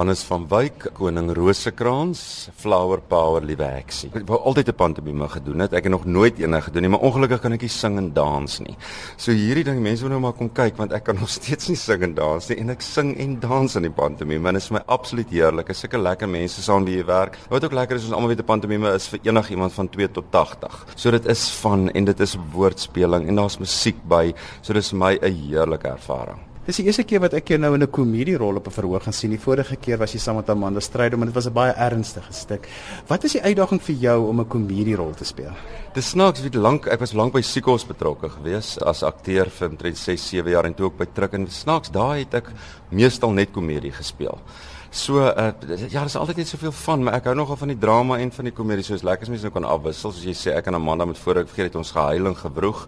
Hannes 0.00 0.22
van 0.24 0.46
Wyk, 0.48 0.86
koning 0.96 1.26
Rosekrans, 1.36 2.48
Flower 2.56 3.02
Power 3.04 3.44
liewe 3.44 3.66
eksie. 3.82 4.08
Ek 4.16 4.22
wou 4.24 4.38
altyd 4.48 4.70
'n 4.70 4.74
pantomime 4.78 5.28
gedoen 5.28 5.60
het. 5.60 5.74
Ek 5.74 5.84
het 5.84 5.92
nog 5.92 6.06
nooit 6.06 6.40
een 6.40 6.62
gedoen 6.62 6.82
nie, 6.82 6.90
maar 6.90 7.04
ongelukkig 7.04 7.40
kan 7.40 7.52
ek 7.52 7.60
nie 7.60 7.68
sing 7.68 7.98
en 7.98 8.12
dans 8.12 8.60
nie. 8.60 8.76
So 9.16 9.32
hierdie 9.32 9.64
ding 9.64 9.82
mense 9.82 10.00
wil 10.00 10.10
nou 10.10 10.20
maar 10.20 10.32
kom 10.32 10.48
kyk 10.48 10.76
want 10.76 10.92
ek 10.92 11.04
kan 11.04 11.16
nog 11.20 11.28
steeds 11.28 11.68
nie 11.68 11.76
sing 11.76 12.02
en 12.02 12.14
dans 12.14 12.48
nie 12.48 12.58
en 12.58 12.70
ek 12.70 12.80
sing 12.80 13.18
en 13.18 13.40
dans 13.40 13.76
in 13.76 13.82
die 13.82 13.90
pantomime 13.90 14.48
en 14.48 14.54
dit 14.54 14.62
is 14.62 14.68
vir 14.68 14.78
my 14.78 14.84
absoluut 14.86 15.28
heerlik. 15.30 15.70
Ek 15.70 15.76
sulke 15.76 15.98
lekker 15.98 16.28
mense 16.28 16.62
saam 16.62 16.84
wie 16.84 16.96
jy 16.96 17.04
werk. 17.04 17.36
Wat 17.50 17.64
ook 17.64 17.72
lekker 17.72 17.96
is 17.96 18.04
ons 18.04 18.14
almal 18.14 18.28
weet 18.28 18.40
'n 18.40 18.44
pantomime 18.44 18.94
is 18.94 19.08
vir 19.08 19.20
enigiemand 19.24 19.72
van 19.72 19.88
2 19.88 20.08
tot 20.08 20.30
80. 20.30 20.86
So 20.96 21.10
dit 21.10 21.26
is 21.26 21.50
van 21.60 21.90
en 21.90 22.04
dit 22.04 22.20
is 22.20 22.36
woordspeling 22.52 23.28
en 23.28 23.36
daar's 23.36 23.58
musiek 23.58 23.96
by. 24.08 24.32
So 24.62 24.72
dis 24.72 24.90
vir 24.90 24.98
my 24.98 25.18
'n 25.20 25.34
heerlike 25.34 25.88
ervaring. 25.88 26.49
Dis 26.60 26.76
die 26.76 26.84
eerste 26.90 27.06
keer 27.08 27.22
wat 27.24 27.32
ek 27.38 27.54
jou 27.54 27.56
nou 27.56 27.70
in 27.72 27.82
'n 27.82 27.88
komedierol 27.88 28.56
op 28.56 28.66
'n 28.66 28.70
verhoog 28.70 29.02
gaan 29.02 29.14
sien. 29.14 29.30
Die 29.30 29.40
vorige 29.40 29.76
keer 29.76 29.96
was 29.96 30.12
jy 30.12 30.18
saam 30.18 30.36
met 30.36 30.50
Amanda 30.50 30.80
Strydom 30.80 31.20
en 31.20 31.26
dit 31.26 31.34
was 31.34 31.46
'n 31.46 31.52
baie 31.52 31.72
ernstige 31.72 32.32
stuk. 32.32 32.68
Wat 33.08 33.24
is 33.24 33.32
die 33.32 33.40
uitdaging 33.42 33.80
vir 33.80 33.94
jou 33.94 34.28
om 34.28 34.40
'n 34.40 34.48
komedierol 34.48 35.14
te 35.14 35.24
speel? 35.24 35.52
Dis 35.94 36.10
snaaks 36.10 36.42
weet 36.42 36.54
lank 36.54 36.86
ek 36.86 37.00
was 37.00 37.14
lank 37.14 37.32
by 37.32 37.40
Siekos 37.40 37.86
betrokke 37.86 38.28
gewees 38.28 38.78
as 38.82 39.02
akteur 39.02 39.48
vir 39.48 39.68
omtrent 39.68 39.96
6, 39.96 40.28
7 40.28 40.50
jaar 40.50 40.66
en 40.66 40.74
toe 40.74 40.84
ook 40.86 40.98
by 40.98 41.06
Truk 41.14 41.32
en 41.32 41.48
snaaks 41.48 41.90
daai 41.90 42.18
het 42.18 42.34
ek 42.34 42.52
meestal 42.90 43.32
net 43.32 43.52
komedie 43.52 43.92
gespeel. 43.92 44.38
So 44.90 45.22
uh, 45.22 45.52
ja, 45.86 46.02
dis 46.02 46.16
altyd 46.18 46.40
net 46.42 46.48
soveel 46.50 46.72
van, 46.74 47.04
maar 47.06 47.14
ek 47.20 47.28
hou 47.30 47.34
nogal 47.38 47.56
van 47.60 47.70
die 47.70 47.78
drama 47.78 48.16
en 48.18 48.32
van 48.34 48.48
die 48.48 48.52
komedie. 48.52 48.82
So 48.82 48.96
is 48.98 49.04
lekker 49.06 49.22
as 49.22 49.30
mense 49.30 49.46
nou 49.46 49.52
kan 49.54 49.68
afwissel. 49.70 50.10
Soos 50.10 50.24
jy 50.26 50.34
sê, 50.34 50.54
ek 50.58 50.66
en 50.66 50.80
Amanda 50.80 51.06
met 51.06 51.18
voor 51.22 51.44
ek 51.44 51.52
vergeet 51.52 51.70
het 51.70 51.78
ons 51.78 51.92
gehuil 51.94 52.26
en 52.26 52.34
gebroeg. 52.34 52.80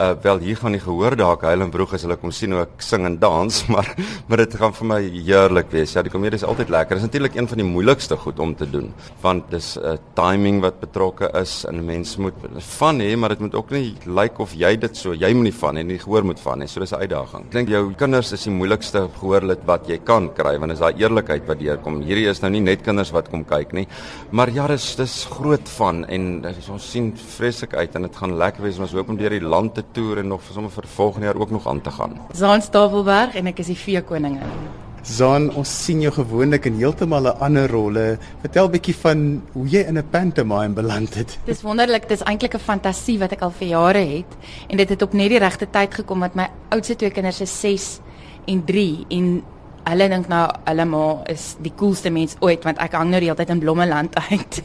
Uh 0.00 0.14
wel 0.22 0.38
hier 0.40 0.56
gaan 0.56 0.72
die 0.72 0.80
gehoor 0.80 1.12
daar 1.16 1.36
huil 1.44 1.60
en 1.60 1.70
broeg 1.70 1.90
as 1.92 2.06
hulle 2.06 2.16
kom 2.16 2.30
sien 2.32 2.54
hoe 2.56 2.62
ek 2.62 2.80
sing 2.80 3.04
en 3.04 3.18
dans, 3.20 3.56
maar 3.72 3.88
maar 4.30 4.40
dit 4.40 4.54
gaan 4.56 4.72
vir 4.72 4.86
my 4.88 4.98
heerlik 5.02 5.68
wees. 5.74 5.92
Ja, 5.92 6.00
die 6.06 6.12
komedie 6.12 6.38
is 6.38 6.44
altyd 6.48 6.70
lekker. 6.72 6.96
Dit 6.96 7.02
is 7.02 7.08
natuurlik 7.10 7.36
een 7.36 7.48
van 7.50 7.60
die 7.60 7.66
moeilikste 7.68 8.16
goed 8.16 8.40
om 8.40 8.54
te 8.56 8.64
doen, 8.70 8.88
want 9.20 9.50
dis 9.52 9.76
'n 9.76 9.84
uh, 9.84 9.98
timing 10.16 10.62
wat 10.64 10.80
betrokke 10.80 11.28
is 11.42 11.66
en 11.68 11.76
'n 11.76 11.84
mens 11.84 12.16
moet 12.16 12.32
van 12.78 13.00
hê, 13.00 13.16
maar 13.16 13.28
dit 13.36 13.40
moet 13.40 13.54
ook 13.54 13.70
nie 13.70 13.92
lyk 14.06 14.16
like 14.16 14.42
of 14.42 14.54
jy 14.54 14.76
dit 14.76 14.96
so, 14.96 15.12
jy 15.12 15.32
moet 15.34 15.50
nie 15.50 15.58
van 15.60 15.74
nie, 15.74 15.84
die 15.84 15.98
gehoor 15.98 16.24
moet 16.24 16.40
van 16.40 16.62
hê. 16.62 16.66
So 16.66 16.80
dis 16.80 16.92
'n 16.92 17.02
uitdaging. 17.04 17.44
Ek 17.44 17.52
dink 17.52 17.68
jou 17.68 17.92
kinders 17.92 18.32
is 18.32 18.44
die 18.44 18.52
moeilikste 18.52 19.08
gehoorlid 19.20 19.60
wat 19.66 19.86
jy 19.86 19.98
kan 19.98 20.32
kry, 20.32 20.58
want 20.58 20.72
is 20.72 20.78
daai 20.78 20.96
eerlikheid 20.96 21.46
wat 21.46 21.58
deurkom. 21.58 22.00
Hierdie 22.00 22.28
is 22.28 22.40
nou 22.40 22.50
nie 22.50 22.60
net 22.60 22.82
kinders 22.82 23.12
wat 23.12 23.28
kom 23.28 23.44
kyk 23.44 23.72
nie, 23.72 23.86
maar 24.30 24.48
ja, 24.50 24.66
dis 24.66 24.96
dis 24.96 25.26
groot 25.30 25.68
van 25.76 26.04
en 26.08 26.44
ons 26.70 26.90
sien 26.90 27.12
vreeslik 27.12 27.74
uit 27.74 27.94
en 27.94 28.02
dit 28.02 28.16
gaan 28.16 28.36
lekker 28.38 28.62
wees. 28.62 28.78
Ons 28.78 28.92
hoop 28.92 29.08
om 29.08 29.16
deur 29.16 29.30
die 29.30 29.44
land 29.44 29.74
te 29.74 29.82
toer 29.92 30.18
en 30.18 30.28
nog 30.28 30.42
vir 30.42 30.54
sommer 30.54 30.70
vir 30.70 30.86
volgende 30.86 31.26
jaar 31.26 31.40
ook 31.40 31.50
nog 31.50 31.66
aan 31.68 31.80
te 31.80 31.90
gaan. 31.90 32.18
Zaan 32.32 32.62
Stapelberg 32.62 33.34
en 33.34 33.46
ek 33.46 33.58
is 33.58 33.66
die 33.66 33.78
vee 33.78 34.02
koningin. 34.02 34.54
Zaan, 35.02 35.48
ons 35.56 35.70
sien 35.84 36.02
jou 36.04 36.12
gewoonlik 36.12 36.66
in 36.68 36.76
heeltemal 36.76 37.24
'n 37.30 37.40
ander 37.40 37.70
rolle. 37.70 38.18
Vertel 38.40 38.66
'n 38.66 38.70
bietjie 38.70 38.96
van 38.96 39.42
hoe 39.52 39.66
jy 39.66 39.80
in 39.88 39.98
'n 39.98 40.08
pantomime 40.10 40.74
beland 40.74 41.14
het. 41.14 41.38
Dis 41.44 41.62
wonderlik, 41.62 42.08
dis 42.08 42.22
eintlik 42.22 42.54
'n 42.54 42.58
fantasie 42.58 43.18
wat 43.18 43.32
ek 43.32 43.42
al 43.42 43.50
vir 43.50 43.68
jare 43.68 44.04
het 44.04 44.36
en 44.68 44.76
dit 44.76 44.88
het 44.88 45.02
op 45.02 45.12
net 45.12 45.28
die 45.28 45.38
regte 45.38 45.66
tyd 45.70 45.94
gekom 45.94 46.20
wat 46.20 46.34
my 46.34 46.48
oudste 46.68 46.96
twee 46.96 47.10
kinders 47.10 47.40
is 47.40 47.60
6 47.60 48.00
en 48.46 48.64
3 48.64 49.06
en 49.08 49.42
hulle 49.84 50.08
dink 50.08 50.28
nou 50.28 50.50
hulle 50.64 50.84
ma 50.84 51.22
is 51.26 51.56
die 51.62 51.72
coolste 51.76 52.10
mens 52.10 52.36
ooit 52.40 52.64
want 52.64 52.78
ek 52.78 52.92
hang 52.92 53.10
nou 53.10 53.20
die 53.20 53.28
hele 53.30 53.38
tyd 53.40 53.50
in 53.50 53.60
Blommeland 53.60 54.16
uit. 54.30 54.62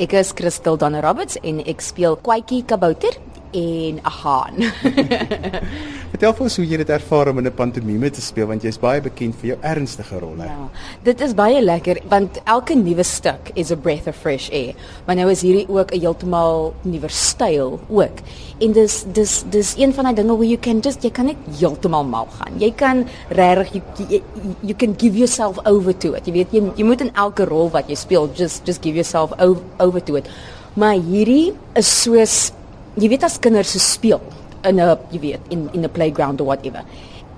Ek 0.00 0.12
is 0.12 0.32
Christel 0.32 0.76
Dan 0.76 0.96
Roberts 1.00 1.36
en 1.42 1.60
ek 1.66 1.80
speel 1.80 2.16
Kwaitjie 2.16 2.62
Kabouter 2.64 3.18
en 3.50 3.94
'n 3.94 4.00
haan. 4.04 4.54
Vertel 6.12 6.32
vir 6.34 6.44
ons 6.44 6.56
hoe 6.56 6.64
jy 6.66 6.78
dit 6.80 6.90
ervaar 6.90 7.28
om 7.30 7.38
in 7.38 7.46
'n 7.46 7.54
pantomime 7.54 8.10
te 8.10 8.20
speel 8.20 8.46
want 8.46 8.62
jy's 8.62 8.78
baie 8.78 9.00
bekend 9.00 9.34
vir 9.40 9.48
jou 9.48 9.58
ernstige 9.62 10.18
rolle. 10.18 10.44
Ja, 10.44 10.68
dit 11.02 11.20
is 11.20 11.34
baie 11.34 11.62
lekker 11.62 12.00
want 12.08 12.40
elke 12.44 12.74
nuwe 12.74 13.02
stuk 13.02 13.50
is 13.54 13.70
a 13.70 13.76
breath 13.76 14.06
of 14.06 14.16
fresh 14.16 14.50
air. 14.50 14.74
Maar 15.06 15.16
nou 15.16 15.30
is 15.30 15.42
hierdie 15.42 15.68
ook 15.68 15.94
'n 15.94 16.00
heeltemal 16.00 16.74
nuwe 16.82 17.08
styl 17.08 17.80
ook. 17.88 18.18
En 18.58 18.72
dis 18.72 19.04
dis 19.12 19.44
dis 19.50 19.74
een 19.76 19.94
van 19.94 20.04
daai 20.04 20.14
dinge 20.14 20.36
where 20.36 20.48
you 20.48 20.58
can 20.58 20.80
just 20.80 21.02
jy 21.02 21.10
kan 21.10 21.26
net 21.26 21.36
heeltemal 21.58 22.04
mal 22.04 22.28
gaan. 22.38 22.58
Jy 22.58 22.72
kan 22.76 23.06
regtig 23.28 23.72
you, 23.72 23.82
you, 24.08 24.22
you 24.60 24.74
can 24.74 24.94
give 24.98 25.16
yourself 25.16 25.58
over 25.66 25.96
to 25.96 26.14
it. 26.14 26.26
Jy 26.26 26.32
weet 26.32 26.52
jy 26.52 26.72
jy 26.76 26.84
moet 26.84 27.00
in 27.00 27.14
elke 27.14 27.44
rol 27.44 27.70
wat 27.70 27.88
jy 27.88 27.94
speel 27.94 28.30
just 28.34 28.66
just 28.66 28.82
give 28.82 28.94
yourself 28.94 29.32
over, 29.38 29.62
over 29.78 30.00
to 30.00 30.16
it. 30.16 30.28
Maar 30.74 30.94
hierdie 30.94 31.52
is 31.74 32.02
soos 32.02 32.52
jy 32.96 33.08
weet 33.08 33.24
as 33.24 33.38
kinders 33.38 33.74
so 33.76 33.78
speel 33.78 34.20
in 34.64 34.80
'n 34.80 34.98
jy 35.12 35.20
weet 35.20 35.40
in 35.50 35.68
in 35.74 35.84
'n 35.84 35.90
playground 35.90 36.40
or 36.40 36.46
whatever 36.46 36.84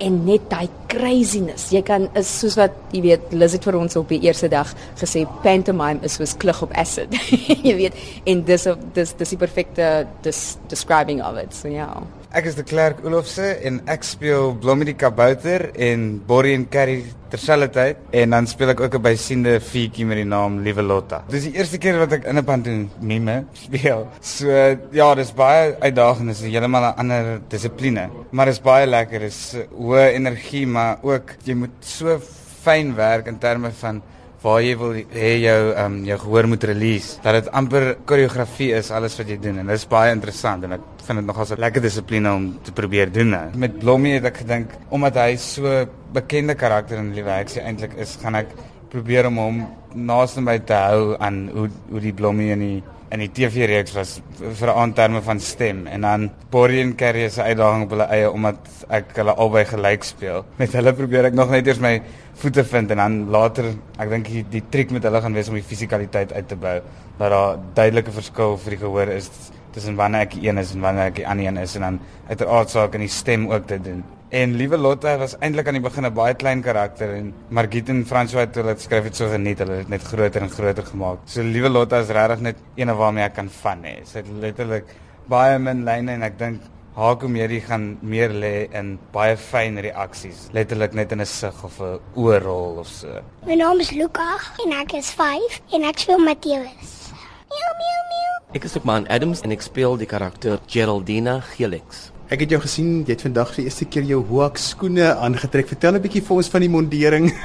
en 0.01 0.25
net 0.25 0.49
daai 0.51 0.69
craziness 0.89 1.71
jy 1.71 1.83
kan 1.83 2.09
is 2.19 2.29
soos 2.41 2.57
wat 2.59 2.73
jy 2.93 3.03
weet 3.03 3.33
Liz 3.33 3.53
het 3.53 3.65
vir 3.65 3.79
ons 3.79 3.97
op 3.97 4.09
die 4.09 4.21
eerste 4.27 4.49
dag 4.49 4.73
gesê 5.01 5.27
pantomime 5.45 6.03
is 6.03 6.17
soos 6.19 6.35
klug 6.35 6.63
op 6.63 6.73
acid 6.73 7.15
jy 7.69 7.75
weet 7.77 7.95
en 8.25 8.43
dis 8.49 8.67
dis 8.95 9.15
dis 9.19 9.35
die 9.35 9.39
perfekte 9.39 10.07
dis 10.23 10.59
describing 10.69 11.23
of 11.23 11.37
it 11.37 11.55
so 11.55 11.69
ja 11.69 11.87
yeah. 11.87 12.03
Ek 12.33 12.47
is 12.49 12.55
de 12.57 12.63
Klerk 12.65 13.03
Olofse 13.05 13.45
en 13.61 13.83
ek 13.93 14.07
speel 14.09 14.55
Blommie 14.57 14.87
die 14.89 14.97
Kabouter 14.97 15.67
en 15.77 16.15
Borrie 16.27 16.55
en 16.57 16.65
Carrie 16.73 17.05
terselfdertyd 17.33 17.97
en 18.23 18.37
dan 18.37 18.47
speel 18.51 18.73
ek 18.75 18.81
ook 18.85 18.95
'n 18.99 19.03
bysiende 19.03 19.61
fietjie 19.61 20.07
met 20.07 20.21
die 20.21 20.29
naam 20.29 20.61
Liewe 20.63 20.83
Lotta. 20.83 21.23
Dis 21.29 21.49
die 21.49 21.55
eerste 21.57 21.79
keer 21.79 21.99
wat 21.99 22.13
ek 22.13 22.25
in 22.25 22.39
'n 22.39 22.45
pantomime 22.45 23.45
speel. 23.53 24.09
So 24.21 24.47
ja, 24.93 25.15
dis 25.15 25.33
baie 25.33 25.77
uitdagend, 25.81 26.29
dis 26.29 26.41
heeltemal 26.41 26.93
'n 26.93 26.99
ander 26.99 27.41
dissipline, 27.49 28.09
maar 28.31 28.47
dis 28.47 28.61
baie 28.61 28.87
lekker, 28.87 29.21
dis 29.21 29.57
hoë 29.71 30.13
energie, 30.15 30.67
maar 30.67 30.99
ook 31.03 31.37
jy 31.45 31.55
moet 31.55 31.77
so 31.81 32.21
fyn 32.63 32.95
werk 32.95 33.27
in 33.27 33.39
terme 33.39 33.71
van 33.71 34.03
waar 34.43 34.63
jy 34.63 34.73
wil 34.79 34.95
hê 35.15 35.33
jou 35.43 35.61
ehm 35.73 35.85
um, 35.85 35.99
jou 36.07 36.19
gehoor 36.25 36.49
moet 36.51 36.65
release 36.65 37.19
dat 37.23 37.39
dit 37.39 37.51
amper 37.53 37.85
koreografie 38.05 38.73
is 38.75 38.91
alles 38.91 39.17
wat 39.19 39.29
jy 39.31 39.39
doen 39.43 39.61
en 39.63 39.71
dit 39.71 39.79
is 39.79 39.87
baie 39.89 40.13
interessant 40.15 40.65
en 40.67 40.77
ek 40.79 40.89
vind 41.07 41.21
dit 41.21 41.27
nogals 41.27 41.53
'n 41.53 41.61
lekker 41.61 41.83
dissipline 41.83 42.33
om 42.33 42.59
te 42.63 42.73
probeer 42.73 43.13
doen. 43.13 43.31
Nou. 43.31 43.47
Met 43.57 43.79
Blommie 43.79 44.15
het 44.15 44.25
ek 44.25 44.43
gedink 44.43 44.71
omdat 44.91 45.15
hy 45.15 45.37
so 45.37 45.87
bekende 46.13 46.55
karakter 46.55 46.99
in 46.99 47.15
Liewe 47.15 47.31
ek 47.31 47.49
sê 47.51 47.63
eintlik 47.63 47.95
is 47.97 48.19
gaan 48.23 48.35
ek 48.35 48.49
probeer 48.91 49.27
om 49.27 49.37
hom 49.37 49.67
naaste 49.95 50.41
my 50.41 50.59
te 50.59 50.75
hou 50.75 51.17
aan 51.19 51.49
hoe 51.55 51.69
hoe 51.91 52.01
die 52.01 52.13
Blommie 52.13 52.53
in 52.53 52.59
die 52.59 52.83
in 53.13 53.21
die 53.21 53.29
TV-reeks 53.29 53.93
was 53.93 54.13
vir 54.41 54.69
'n 54.69 54.79
aanterme 54.83 55.21
van 55.23 55.41
stem 55.41 55.87
en 55.87 56.01
dan 56.01 56.31
Borrie 56.51 56.81
en 56.81 56.95
Carrie 56.97 57.29
se 57.29 57.43
uitdaging 57.43 57.85
op 57.85 57.91
hulle 57.91 58.09
eie 58.09 58.31
omdat 58.31 58.57
ek 58.89 59.17
hulle 59.17 59.35
albei 59.35 59.65
gelyk 59.65 60.03
speel. 60.05 60.45
Met 60.57 60.73
hulle 60.73 60.93
probeer 60.93 61.25
ek 61.25 61.35
nog 61.35 61.51
net 61.51 61.67
eers 61.67 61.79
my 61.79 62.03
voete 62.35 62.65
vind 62.65 62.91
en 62.91 62.97
dan 62.97 63.31
later 63.31 63.65
ek 63.99 64.09
dink 64.09 64.27
die, 64.27 64.45
die 64.49 64.63
triek 64.71 64.91
met 64.91 65.03
hulle 65.03 65.21
gaan 65.21 65.35
wees 65.35 65.49
om 65.49 65.55
die 65.55 65.63
fisikaliteit 65.63 66.33
uit 66.33 66.49
te 66.49 66.57
bou 66.57 66.81
dat 67.19 67.31
daar 67.31 67.59
duidelike 67.75 68.11
verskil 68.11 68.57
vir 68.57 68.71
die 68.71 68.81
gehoor 68.81 69.09
is 69.09 69.31
tussen 69.73 69.97
wanneer 69.97 70.21
ek 70.21 70.35
een 70.41 70.59
is 70.59 70.73
en 70.75 70.81
wanneer 70.81 71.13
ek 71.13 71.21
die 71.21 71.29
ander 71.29 71.47
een 71.47 71.57
is 71.57 71.77
en 71.77 71.81
dan 71.81 72.01
uiteraard 72.29 72.71
saak 72.71 72.95
in 72.95 73.01
die 73.01 73.13
stem 73.13 73.51
ook 73.51 73.67
te 73.67 73.81
doen. 73.81 74.03
En 74.33 74.55
Liewe 74.57 74.79
Lotte 74.81 75.11
was 75.21 75.35
eintlik 75.45 75.67
aan 75.69 75.77
die 75.77 75.83
begin 75.85 76.07
'n 76.09 76.15
baie 76.17 76.35
klein 76.35 76.63
karakter 76.65 77.11
en 77.15 77.35
Margit 77.51 77.89
en 77.91 77.99
François 78.07 78.47
het 78.47 78.55
hulle 78.55 78.75
skryf 78.79 79.05
dit 79.05 79.17
so 79.17 79.29
geniet, 79.29 79.59
hulle 79.59 79.75
het 79.83 79.89
net 79.89 80.03
groter 80.03 80.41
en 80.43 80.49
groter 80.49 80.87
gemaak. 80.87 81.19
So 81.27 81.43
Liewe 81.43 81.69
Lotte 81.69 81.97
is 81.97 82.09
regtig 82.09 82.41
net 82.41 82.57
een 82.75 82.97
waarmee 82.97 83.25
ek 83.25 83.35
kan 83.35 83.51
van 83.51 83.83
hê. 83.85 84.01
Sy 84.05 84.19
het 84.19 84.31
letterlik 84.41 84.85
baie 85.29 85.59
min 85.59 85.85
lyne 85.85 86.13
en 86.13 86.23
ek 86.23 86.39
dink 86.39 86.63
haar 86.97 87.17
komedie 87.17 87.61
gaan 87.61 87.99
meer 88.01 88.31
lê 88.31 88.73
in 88.73 88.99
baie 89.13 89.37
fyn 89.37 89.77
reaksies, 89.77 90.49
letterlik 90.53 90.95
net 90.95 91.13
in 91.13 91.21
'n 91.21 91.27
sug 91.27 91.65
of 91.65 91.79
'n 91.81 92.01
oorrol 92.15 92.79
of 92.79 92.87
so. 92.89 93.21
My 93.47 93.55
naam 93.55 93.81
is 93.81 93.91
Luka 93.91 94.39
en 94.65 94.73
ek 94.73 94.95
is 94.95 95.11
5 95.11 95.61
en 95.73 95.85
ek 95.85 95.99
speel 95.99 96.19
Matteus. 96.19 97.13
Miau 97.51 97.73
miau 97.77 98.03
miau. 98.09 98.55
Ek 98.55 98.65
is 98.65 98.77
ook 98.77 98.85
man 98.85 99.07
Adams 99.09 99.43
en 99.43 99.51
ek 99.51 99.61
speel 99.61 99.99
die 99.99 100.07
karakter 100.07 100.59
Geraldina 100.67 101.41
Gelix. 101.41 102.12
Ek 102.31 102.41
het 102.41 102.51
jou 102.51 102.61
gesien, 102.63 103.03
jy 103.03 103.13
het 103.17 103.23
vandag 103.23 103.51
vir 103.51 103.63
die 103.63 103.65
eerste 103.71 103.85
keer 103.85 104.03
jou 104.03 104.23
hoek 104.29 104.59
skoene 104.59 105.15
aangetrek. 105.15 105.69
Vertel 105.69 105.95
'n 105.95 106.03
bietjie 106.03 106.23
vir 106.23 106.37
ons 106.37 106.49
van 106.49 106.61
die 106.61 106.69
mondering. 106.69 107.33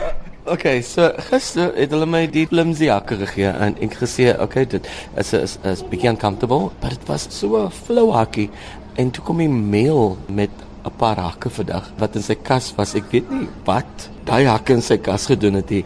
Okay, 0.48 0.80
so 0.82 1.12
gister 1.28 1.74
het 1.76 1.92
hulle 1.92 2.06
my 2.08 2.22
die 2.32 2.46
flimsy 2.48 2.86
jakke 2.88 3.18
gegee 3.20 3.50
en 3.52 3.74
ek 3.84 3.98
gesê, 4.00 4.30
okay, 4.40 4.64
dit 4.64 4.86
is 5.20 5.34
is 5.34 5.58
is 5.68 5.82
bietjie 5.84 6.08
uncomfortable, 6.08 6.72
but 6.80 6.94
it 6.94 7.04
was 7.10 7.28
so 7.30 7.66
'n 7.66 7.70
flow 7.70 8.14
hakkie 8.16 8.50
en 8.96 9.12
toe 9.12 9.24
kom 9.24 9.42
'n 9.42 9.70
mail 9.70 10.18
met 10.30 10.50
'n 10.86 10.96
paar 10.98 11.20
hakke 11.20 11.50
vandag 11.50 11.92
wat 12.00 12.16
in 12.16 12.24
sy 12.24 12.36
kas 12.36 12.72
was. 12.78 12.96
Ek 12.96 13.12
weet 13.12 13.30
nie 13.30 13.50
wat 13.66 14.10
daai 14.24 14.46
hakke 14.48 14.74
in 14.74 14.82
sy 14.82 14.98
kas 14.98 15.26
gedoen 15.26 15.56
het 15.60 15.70
nie, 15.70 15.84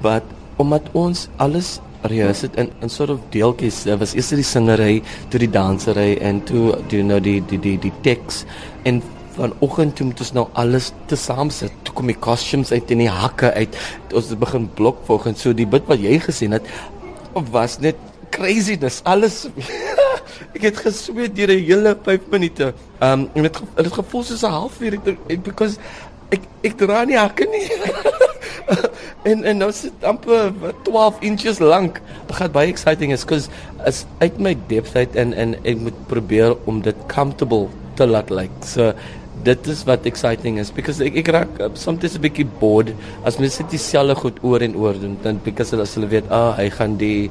but 0.00 0.24
omdat 0.56 0.88
ons 0.94 1.28
alles 1.36 1.80
reus 2.02 2.40
het 2.40 2.56
in 2.56 2.70
in 2.80 2.90
soort 2.90 3.10
of 3.10 3.20
deeltjies. 3.30 3.82
Daar 3.84 3.98
was 3.98 4.14
eers 4.14 4.28
die 4.28 4.42
singery, 4.42 5.02
toe 5.28 5.40
die 5.40 5.50
dansery 5.50 6.18
en 6.20 6.42
toe 6.44 6.78
doen 6.88 7.06
nou 7.06 7.20
die 7.20 7.40
die 7.46 7.58
die 7.58 7.78
die 7.78 7.92
teks 8.02 8.44
en 8.84 9.02
vanoggend 9.38 9.96
toe 9.96 10.06
moet 10.06 10.20
ons 10.20 10.32
nou 10.32 10.46
alles 10.52 10.92
tesame 11.06 11.54
sit. 11.54 11.72
Toe 11.82 11.94
kom 11.94 12.06
die 12.10 12.18
costumes 12.18 12.72
uit 12.72 12.90
en 12.90 12.98
die 12.98 13.10
hakke 13.10 13.52
uit. 13.54 13.76
Ons 14.12 14.30
het 14.30 14.38
begin 14.38 14.68
blok 14.74 15.04
volgens 15.06 15.42
so 15.42 15.52
die 15.52 15.66
bit 15.66 15.86
wat 15.86 16.02
jy 16.02 16.18
gesien 16.22 16.56
het 16.56 16.66
was 17.52 17.78
net 17.78 17.96
craziness. 18.30 19.00
Alles 19.04 19.46
ek 20.56 20.62
het 20.62 20.80
gesweet 20.82 21.36
deur 21.36 21.52
'n 21.54 21.64
hele 21.64 21.96
5 22.04 22.20
minute. 22.30 22.74
Um 23.00 23.28
en 23.34 23.42
dit 23.42 23.60
het 23.74 23.92
gevoel 23.92 24.22
soos 24.22 24.42
'n 24.42 24.50
halfuur 24.50 24.98
because 25.42 25.78
ek 26.30 26.42
ek 26.62 26.78
dra 26.78 27.04
nie 27.04 27.18
hakke 27.18 27.46
nie. 27.46 27.66
En 29.22 29.44
en 29.44 29.56
nou 29.56 29.72
sit 29.72 30.04
amper 30.06 30.52
wat, 30.60 30.74
12 30.86 31.20
inches 31.20 31.58
lank. 31.58 32.00
Dit 32.26 32.36
gaan 32.36 32.52
baie 32.54 32.70
exciting 32.70 33.12
is 33.12 33.24
cuz 33.24 33.48
as 33.86 34.04
uit 34.18 34.38
my 34.38 34.56
depth 34.70 34.96
uit 34.96 35.16
en 35.16 35.32
en 35.34 35.54
ek 35.64 35.78
moet 35.78 36.02
probeer 36.06 36.56
om 36.64 36.82
dit 36.82 37.06
comfortable 37.10 37.68
te 37.94 38.06
laat 38.06 38.30
lyk. 38.30 38.50
Like. 38.50 38.66
So 38.66 38.92
dit 39.42 39.66
is 39.66 39.84
wat 39.86 40.06
exciting 40.06 40.58
is 40.58 40.70
because 40.74 41.02
ek 41.04 41.18
ek 41.22 41.30
raak 41.34 41.60
uh, 41.62 41.70
soms 41.74 42.02
'n 42.14 42.22
bietjie 42.22 42.46
bored 42.60 42.94
as 43.24 43.38
mens 43.38 43.58
sit 43.58 43.70
dieselfde 43.70 44.14
goed 44.14 44.38
oor 44.42 44.62
en 44.62 44.76
oor 44.76 44.94
doen 44.98 45.16
dan 45.22 45.40
because 45.44 45.74
as 45.74 45.94
hulle 45.94 46.10
weet 46.10 46.30
ah 46.30 46.56
hy 46.58 46.68
gaan 46.70 46.96
die 46.98 47.30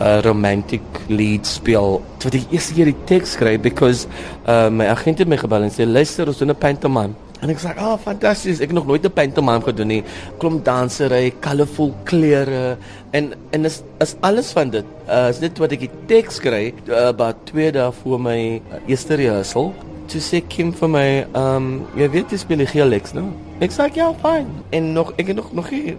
uh, 0.00 0.20
romantic 0.24 0.82
lead 1.08 1.46
speel. 1.46 2.00
Toe 2.18 2.30
die 2.30 2.46
eerste 2.50 2.74
keer 2.74 2.92
die 2.92 3.04
teks 3.04 3.36
skryf 3.36 3.60
because 3.60 4.06
uh, 4.46 4.68
my 4.68 4.88
agent 4.88 5.18
het 5.18 5.28
my 5.28 5.36
gebel 5.36 5.68
en 5.68 5.72
sê 5.72 5.84
luister 5.88 6.28
ons 6.28 6.38
doen 6.38 6.50
'n 6.50 6.56
pantomime. 6.56 7.29
En 7.40 7.48
ek 7.48 7.58
sê, 7.58 7.72
"Ah, 7.76 7.92
oh, 7.92 7.98
fantasties. 7.98 8.60
Ek 8.60 8.68
het 8.68 8.76
nog 8.76 8.86
nooit 8.86 9.04
'n 9.04 9.12
pantomime 9.12 9.62
gedoen 9.62 9.86
nie. 9.86 10.04
Klomp 10.38 10.64
dansery, 10.64 11.32
colorful 11.40 11.94
klere 12.04 12.76
en 13.10 13.32
en 13.50 13.64
is 13.64 13.82
is 13.98 14.14
alles 14.20 14.52
van 14.52 14.70
dit. 14.70 14.84
Uh, 15.08 15.28
is 15.28 15.38
dit 15.38 15.58
wat 15.58 15.72
ek 15.72 15.80
die 15.80 15.90
teks 16.06 16.34
skryf 16.34 16.72
uh, 16.88 17.06
about 17.06 17.36
2 17.44 17.72
dae 17.72 17.92
voor 18.02 18.20
my 18.20 18.62
uh, 18.72 18.76
eerste 18.86 19.14
rehearsal. 19.14 19.74
Toe 20.06 20.20
sê 20.20 20.42
Kim 20.48 20.72
vir 20.72 20.88
my, 20.88 21.26
"Ehm, 21.32 21.56
um, 21.56 21.86
jy 21.96 22.10
weet 22.10 22.30
jy 22.30 22.36
speel 22.36 22.58
die 22.58 22.82
Alex, 22.82 23.12
no?" 23.12 23.32
Ek 23.60 23.70
sê, 23.70 23.90
"Ja, 23.94 24.12
fine." 24.22 24.46
En 24.70 24.92
nog 24.92 25.12
ek 25.16 25.26
het 25.26 25.36
nog 25.36 25.52
nog 25.52 25.68
hier 25.68 25.96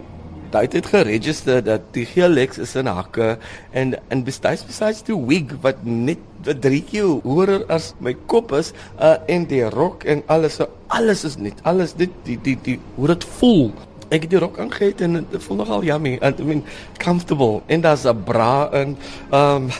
Daai 0.52 0.68
het 0.68 0.86
geregister 0.92 1.62
dat 1.64 1.86
die 1.96 2.04
Helix 2.10 2.58
is 2.60 2.74
in 2.76 2.86
hakke 2.90 3.38
en 3.70 3.94
en 4.12 4.24
besides 4.24 4.66
besides 4.68 5.00
die 5.06 5.16
wig 5.16 5.54
wat 5.64 5.80
net 5.88 6.20
3 6.44 6.80
keer 6.90 7.08
hoër 7.24 7.62
as 7.72 7.92
my 8.04 8.12
kop 8.28 8.52
is 8.58 8.72
uh, 9.00 9.14
en 9.32 9.46
die 9.48 9.62
rok 9.72 10.04
en 10.04 10.20
alles 10.26 10.60
so 10.60 10.68
alles 10.92 11.24
is 11.24 11.38
net 11.40 11.64
alles 11.64 11.96
dit 11.96 12.12
die 12.28 12.36
die 12.36 12.58
die 12.68 12.76
hoe 12.98 13.08
dit 13.14 13.24
voel. 13.38 13.72
Ek 14.12 14.26
het 14.26 14.34
die 14.34 14.42
rok 14.44 14.60
aangetree 14.60 15.08
en 15.08 15.22
dit 15.22 15.42
voel 15.46 15.62
nogal 15.62 15.88
yummy 15.88 16.18
and 16.20 16.40
I 16.40 16.44
mean 16.44 16.64
comfortable. 17.00 17.62
En 17.66 17.80
daar's 17.80 18.04
'n 18.04 18.24
bra 18.24 18.68
en 18.72 18.96
um 19.32 19.70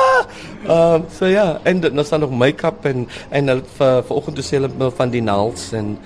um 0.76 1.04
so 1.08 1.24
ja 1.24 1.32
yeah, 1.32 1.60
en 1.62 1.80
dan 1.80 1.98
is 1.98 2.08
daar 2.08 2.20
nog 2.20 2.30
make-up 2.30 2.84
en 2.84 3.08
en 3.30 3.62
vir 3.76 4.04
vanoggend 4.04 4.36
toe 4.36 4.44
sê 4.44 4.60
hulle 4.60 4.90
van 4.96 5.10
die 5.10 5.22
nails 5.22 5.72
en 5.72 5.96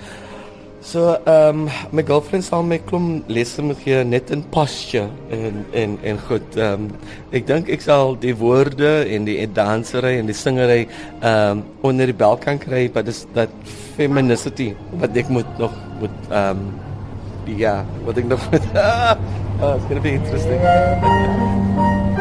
So 0.85 1.17
ehm 1.25 1.65
um, 1.65 1.69
my 1.91 2.03
girlfriend 2.05 2.45
sal 2.45 2.61
my 2.63 2.77
klom 2.77 3.23
lesse 3.27 3.63
moet 3.65 3.79
gee 3.81 4.03
net 4.05 4.29
in 4.29 4.43
posture 4.53 5.07
en 5.33 5.63
en 5.73 5.95
en 6.11 6.19
goed. 6.27 6.45
Ehm 6.55 6.83
um, 6.83 6.91
ek 7.33 7.47
dink 7.49 7.71
ek 7.73 7.81
sal 7.81 8.13
die 8.21 8.35
woorde 8.37 8.91
en 9.15 9.25
die 9.25 9.39
dansery 9.49 10.13
en 10.19 10.29
die 10.29 10.37
singery 10.37 10.83
ehm 10.85 11.33
um, 11.33 11.63
onder 11.89 12.13
die 12.13 12.17
bel 12.19 12.37
kan 12.37 12.61
kry 12.61 12.83
but 12.93 13.09
dis 13.09 13.23
dat 13.33 13.49
femininity 13.97 14.75
wat 15.01 15.17
ek 15.17 15.33
moet 15.33 15.49
nog 15.63 15.73
moet 16.03 16.29
ehm 16.29 16.53
um, 16.53 16.61
ja 17.65 17.79
wat 18.05 18.21
ek 18.21 18.29
nog 18.35 18.45
moet 18.51 18.69
uh, 18.77 19.17
it's 19.73 19.89
going 19.89 19.97
to 19.97 20.05
be 20.05 20.13
interesting 20.13 20.61